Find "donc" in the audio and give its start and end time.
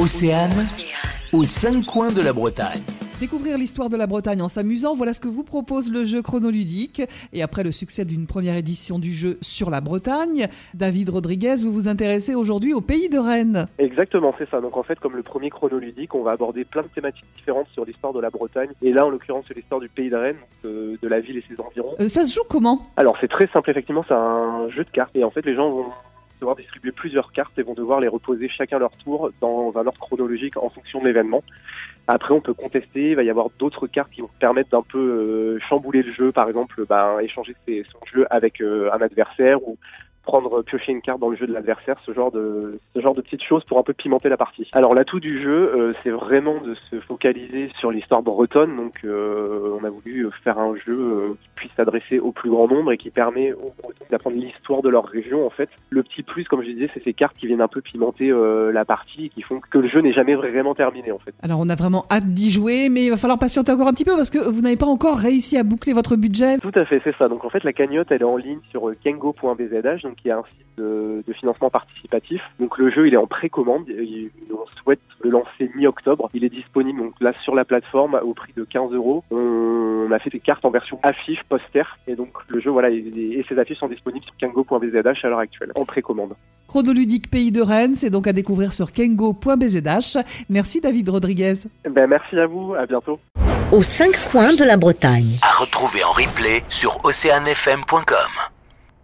14.60-14.76, 48.76-49.00, 67.28-67.44, 70.02-70.17, 72.60-72.78, 77.00-77.14, 82.14-82.30, 88.10-88.26